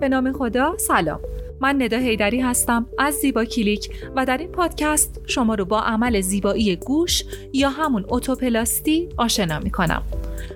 به 0.00 0.08
نام 0.08 0.32
خدا 0.32 0.74
سلام 0.76 1.20
من 1.60 1.82
ندا 1.82 1.98
هیدری 1.98 2.40
هستم 2.40 2.86
از 2.98 3.14
زیبا 3.14 3.44
کلیک 3.44 3.90
و 4.16 4.26
در 4.26 4.38
این 4.38 4.48
پادکست 4.48 5.20
شما 5.26 5.54
رو 5.54 5.64
با 5.64 5.80
عمل 5.80 6.20
زیبایی 6.20 6.76
گوش 6.76 7.24
یا 7.52 7.70
همون 7.70 8.04
اوتوپلاستی 8.08 9.08
آشنا 9.16 9.58
می 9.58 9.70
کنم. 9.70 10.02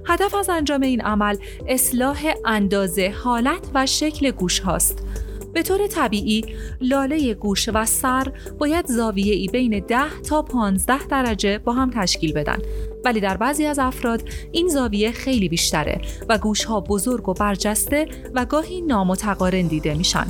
هدف 0.06 0.34
از 0.34 0.48
انجام 0.48 0.80
این 0.80 1.00
عمل 1.00 1.36
اصلاح 1.68 2.34
اندازه، 2.44 3.14
حالت 3.24 3.70
و 3.74 3.86
شکل 3.86 4.30
گوش 4.30 4.60
هاست. 4.60 5.04
به 5.52 5.62
طور 5.62 5.86
طبیعی 5.86 6.44
لاله 6.80 7.34
گوش 7.34 7.68
و 7.74 7.84
سر 7.84 8.32
باید 8.58 8.86
زاویه 8.86 9.34
ای 9.34 9.48
بین 9.48 9.80
10 9.80 10.20
تا 10.28 10.42
15 10.42 11.06
درجه 11.06 11.58
با 11.58 11.72
هم 11.72 11.90
تشکیل 11.90 12.32
بدن 12.32 12.58
ولی 13.04 13.20
در 13.20 13.36
بعضی 13.36 13.66
از 13.66 13.78
افراد 13.78 14.22
این 14.52 14.68
زاویه 14.68 15.12
خیلی 15.12 15.48
بیشتره 15.48 16.00
و 16.28 16.38
گوش 16.38 16.64
ها 16.64 16.80
بزرگ 16.80 17.28
و 17.28 17.34
برجسته 17.34 18.08
و 18.34 18.44
گاهی 18.44 18.80
نامتقارن 18.80 19.66
دیده 19.66 19.94
میشن. 19.94 20.26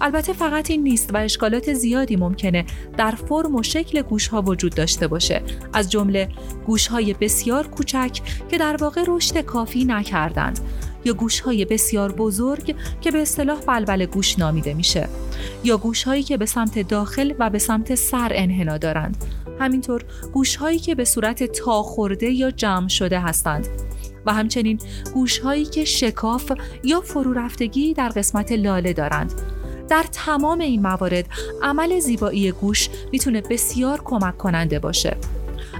البته 0.00 0.32
فقط 0.32 0.70
این 0.70 0.82
نیست 0.82 1.14
و 1.14 1.16
اشکالات 1.16 1.72
زیادی 1.72 2.16
ممکنه 2.16 2.64
در 2.96 3.10
فرم 3.10 3.54
و 3.54 3.62
شکل 3.62 4.02
گوش 4.02 4.28
ها 4.28 4.42
وجود 4.42 4.74
داشته 4.74 5.08
باشه. 5.08 5.42
از 5.72 5.90
جمله 5.90 6.28
گوش 6.66 6.86
های 6.86 7.14
بسیار 7.14 7.66
کوچک 7.66 8.20
که 8.48 8.58
در 8.58 8.76
واقع 8.76 9.04
رشد 9.06 9.40
کافی 9.40 9.84
نکردند 9.84 10.60
یا 11.04 11.12
گوش 11.12 11.40
های 11.40 11.64
بسیار 11.64 12.12
بزرگ 12.12 12.74
که 13.00 13.10
به 13.10 13.22
اصطلاح 13.22 13.60
بلبل 13.60 14.06
گوش 14.06 14.38
نامیده 14.38 14.74
میشه. 14.74 15.08
یا 15.64 15.76
گوش 15.76 16.04
هایی 16.04 16.22
که 16.22 16.36
به 16.36 16.46
سمت 16.46 16.88
داخل 16.88 17.34
و 17.38 17.50
به 17.50 17.58
سمت 17.58 17.94
سر 17.94 18.32
انحنا 18.34 18.78
دارند. 18.78 19.24
همینطور 19.60 20.04
گوش 20.32 20.56
هایی 20.56 20.78
که 20.78 20.94
به 20.94 21.04
صورت 21.04 21.44
تا 21.44 21.82
خورده 21.82 22.30
یا 22.30 22.50
جمع 22.50 22.88
شده 22.88 23.20
هستند. 23.20 23.68
و 24.26 24.32
همچنین 24.32 24.78
گوش 25.14 25.38
هایی 25.38 25.64
که 25.64 25.84
شکاف 25.84 26.52
یا 26.84 27.00
فرو 27.00 27.32
رفتگی 27.32 27.94
در 27.94 28.08
قسمت 28.08 28.52
لاله 28.52 28.92
دارند. 28.92 29.32
در 29.88 30.04
تمام 30.12 30.60
این 30.60 30.82
موارد 30.82 31.26
عمل 31.62 31.98
زیبایی 31.98 32.52
گوش 32.52 32.88
می‌تونه 33.12 33.40
بسیار 33.40 34.00
کمک 34.04 34.38
کننده 34.38 34.78
باشه. 34.78 35.16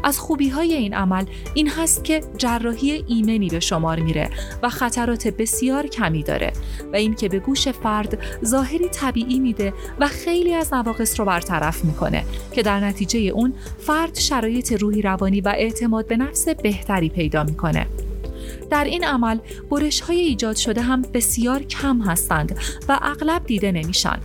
از 0.04 0.18
خوبی 0.18 0.48
های 0.48 0.72
این 0.72 0.94
عمل 0.94 1.24
این 1.54 1.68
هست 1.68 2.04
که 2.04 2.20
جراحی 2.36 3.04
ایمنی 3.06 3.48
به 3.48 3.60
شمار 3.60 4.00
میره 4.00 4.30
و 4.62 4.68
خطرات 4.68 5.28
بسیار 5.28 5.86
کمی 5.86 6.22
داره 6.22 6.52
و 6.92 6.96
اینکه 6.96 7.28
به 7.28 7.38
گوش 7.38 7.68
فرد 7.68 8.18
ظاهری 8.44 8.88
طبیعی 8.88 9.38
میده 9.38 9.72
و 10.00 10.08
خیلی 10.08 10.54
از 10.54 10.74
نواقص 10.74 11.20
رو 11.20 11.26
برطرف 11.26 11.84
می‌کنه 11.84 12.24
که 12.52 12.62
در 12.62 12.80
نتیجه 12.80 13.18
اون 13.18 13.54
فرد 13.78 14.18
شرایط 14.18 14.72
روحی 14.72 15.02
روانی 15.02 15.40
و 15.40 15.48
اعتماد 15.48 16.06
به 16.06 16.16
نفس 16.16 16.48
بهتری 16.48 17.08
پیدا 17.08 17.44
می‌کنه 17.44 17.86
در 18.70 18.84
این 18.84 19.04
عمل 19.04 19.38
برش 19.70 20.00
های 20.00 20.18
ایجاد 20.20 20.56
شده 20.56 20.80
هم 20.80 21.02
بسیار 21.02 21.62
کم 21.62 22.00
هستند 22.00 22.58
و 22.88 22.98
اغلب 23.02 23.46
دیده 23.46 23.72
نمیشن. 23.72 24.18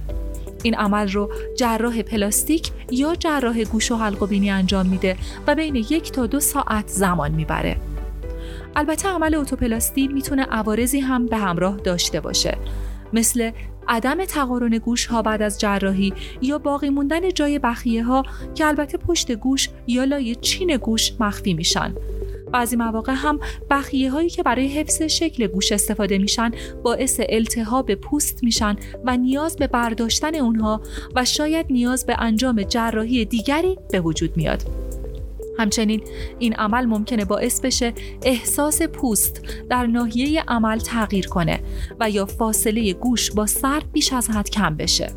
این 0.64 0.76
عمل 0.76 1.12
رو 1.12 1.32
جراح 1.56 2.02
پلاستیک 2.02 2.72
یا 2.92 3.16
جراح 3.16 3.64
گوش 3.64 3.92
و 3.92 3.96
حلق 3.96 4.24
و 4.24 4.28
بینی 4.28 4.50
انجام 4.50 4.86
میده 4.86 5.18
و 5.48 5.56
بین 5.56 5.76
یک 5.76 6.12
تا 6.12 6.26
دو 6.26 6.40
ساعت 6.40 6.88
زمان 6.88 7.32
می‌بره. 7.32 7.78
البته 8.76 9.10
عمل 9.10 9.36
اوتوپلاستی 9.36 10.08
می‌تونه 10.08 10.44
عوارضی 10.44 11.00
هم 11.00 11.26
به 11.26 11.38
همراه 11.38 11.78
داشته 11.78 12.20
باشه 12.20 12.58
مثل 13.14 13.52
عدم 13.88 14.26
تقارن 14.26 14.78
گوش 14.78 15.06
ها 15.06 15.22
بعد 15.22 15.42
از 15.42 15.60
جراحی 15.60 16.14
یا 16.42 16.58
باقی 16.58 16.90
موندن 16.90 17.30
جای 17.30 17.60
بخیه 17.60 18.04
ها 18.04 18.24
که 18.56 18.66
البته 18.66 18.98
پشت 18.98 19.32
گوش 19.32 19.70
یا 19.88 20.04
لای 20.04 20.36
چین 20.36 20.78
گوش 20.78 21.14
مخفی 21.20 21.54
میشن 21.54 21.96
بعضی 22.52 22.76
مواقع 22.76 23.14
هم 23.16 23.40
بخیه 23.70 24.12
هایی 24.12 24.30
که 24.30 24.44
برای 24.44 24.68
حفظ 24.68 25.02
شکل 25.02 25.48
گوش 25.48 25.72
استفاده 25.72 26.18
میشن 26.18 26.52
باعث 26.84 27.22
التهاب 27.30 27.96
پوست 27.96 28.44
میشن 28.44 28.76
و 29.06 29.18
نیاز 29.18 29.56
به 29.56 29.68
برداشتن 29.68 30.36
اونها 30.36 30.82
و 31.16 31.26
شاید 31.26 31.66
نیاز 31.70 32.06
به 32.06 32.16
انجام 32.20 32.64
جراحی 32.64 33.26
دیگری 33.26 33.78
به 33.92 34.02
وجود 34.02 34.38
میاد. 34.38 34.64
همچنین 35.60 36.02
این 36.40 36.54
عمل 36.54 36.86
ممکنه 36.86 37.26
باعث 37.26 37.62
بشه 37.62 37.94
احساس 38.24 38.82
پوست 38.82 39.42
در 39.70 39.86
ناحیه 39.86 40.44
عمل 40.48 40.80
تغییر 40.80 41.28
کنه 41.28 41.60
و 42.00 42.10
یا 42.10 42.26
فاصله 42.26 42.94
گوش 42.94 43.32
با 43.32 43.46
سر 43.46 43.82
بیش 43.94 44.14
از 44.14 44.30
حد 44.30 44.50
کم 44.50 44.76
بشه. 44.76 45.12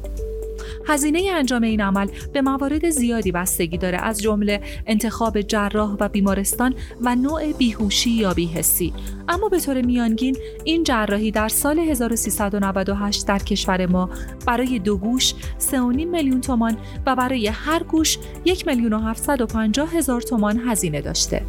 هزینه 0.87 1.31
انجام 1.35 1.63
این 1.63 1.81
عمل 1.81 2.09
به 2.33 2.43
موارد 2.43 2.91
زیادی 2.91 3.33
بستگی 3.33 3.79
داره 3.79 3.99
از 3.99 4.23
جمله 4.23 4.61
انتخاب 4.87 5.41
جراح 5.41 5.97
و 6.01 6.09
بیمارستان 6.09 6.75
و 7.01 7.17
نوع 7.17 7.53
بیهوشی 7.53 8.11
یا 8.11 8.35
بیهسی 8.35 8.93
اما 9.29 9.49
به 9.49 9.61
طور 9.61 9.83
میانگین 9.83 10.37
این 10.65 10.85
جراحی 10.85 11.31
در 11.31 11.49
سال 11.49 11.79
1398 11.79 13.27
در 13.27 13.39
کشور 13.39 13.87
ما 13.87 14.11
برای 14.47 14.79
دو 14.79 14.97
گوش 14.97 15.35
3.5 15.61 15.75
میلیون 15.77 16.41
تومان 16.41 16.77
و 17.07 17.17
برای 17.17 17.47
هر 17.47 17.83
گوش 17.83 18.19
1 18.45 18.67
میلیون 18.67 18.93
و 18.93 18.99
750 18.99 19.97
هزار 19.97 20.21
تومان 20.21 20.61
هزینه 20.67 21.01
داشته 21.01 21.43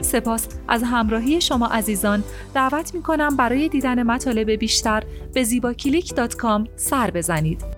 سپاس 0.00 0.48
از 0.68 0.82
همراهی 0.82 1.40
شما 1.40 1.66
عزیزان 1.66 2.24
دعوت 2.54 2.94
می 2.94 3.02
کنم 3.02 3.36
برای 3.36 3.68
دیدن 3.68 4.02
مطالب 4.02 4.50
بیشتر 4.50 5.02
به 5.34 5.44
زیباکلیک.com 5.44 6.68
سر 6.76 7.10
بزنید. 7.10 7.77